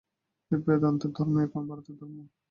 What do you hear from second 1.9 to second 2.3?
ধর্ম।